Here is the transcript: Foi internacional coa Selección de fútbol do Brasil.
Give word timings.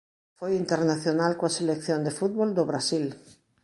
Foi 0.39 0.51
internacional 0.63 1.31
coa 1.39 1.55
Selección 1.59 1.99
de 2.03 2.15
fútbol 2.19 2.49
do 2.57 2.63
Brasil. 2.71 3.05